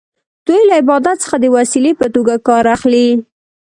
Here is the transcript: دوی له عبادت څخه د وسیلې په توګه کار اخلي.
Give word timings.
دوی 0.47 0.61
له 0.69 0.73
عبادت 0.81 1.17
څخه 1.23 1.35
د 1.39 1.45
وسیلې 1.55 1.93
په 1.99 2.07
توګه 2.15 2.33
کار 2.47 2.65
اخلي. 2.75 3.07